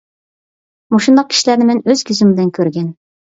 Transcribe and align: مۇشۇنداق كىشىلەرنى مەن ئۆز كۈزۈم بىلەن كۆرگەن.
مۇشۇنداق 0.95 1.29
كىشىلەرنى 1.35 1.67
مەن 1.71 1.83
ئۆز 1.91 2.03
كۈزۈم 2.09 2.31
بىلەن 2.35 2.51
كۆرگەن. 2.59 2.89